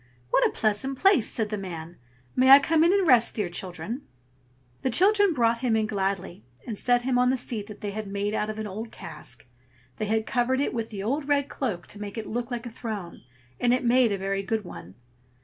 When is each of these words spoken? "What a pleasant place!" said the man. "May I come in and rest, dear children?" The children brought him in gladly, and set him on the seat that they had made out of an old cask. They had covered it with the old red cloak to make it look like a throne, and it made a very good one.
"What 0.31 0.47
a 0.47 0.51
pleasant 0.51 0.97
place!" 0.97 1.29
said 1.29 1.49
the 1.49 1.59
man. 1.59 1.97
"May 2.35 2.49
I 2.49 2.57
come 2.57 2.83
in 2.83 2.91
and 2.91 3.05
rest, 3.07 3.35
dear 3.35 3.49
children?" 3.49 4.01
The 4.81 4.89
children 4.89 5.31
brought 5.31 5.59
him 5.59 5.75
in 5.75 5.85
gladly, 5.85 6.43
and 6.65 6.75
set 6.75 7.03
him 7.03 7.19
on 7.19 7.29
the 7.29 7.37
seat 7.37 7.67
that 7.67 7.81
they 7.81 7.91
had 7.91 8.07
made 8.07 8.33
out 8.33 8.49
of 8.49 8.57
an 8.57 8.65
old 8.65 8.91
cask. 8.91 9.45
They 9.97 10.05
had 10.05 10.25
covered 10.25 10.59
it 10.59 10.73
with 10.73 10.89
the 10.89 11.03
old 11.03 11.27
red 11.29 11.49
cloak 11.49 11.85
to 11.85 12.01
make 12.01 12.17
it 12.17 12.25
look 12.25 12.49
like 12.49 12.65
a 12.65 12.71
throne, 12.71 13.21
and 13.59 13.75
it 13.75 13.85
made 13.85 14.11
a 14.11 14.17
very 14.17 14.41
good 14.41 14.65
one. 14.65 14.95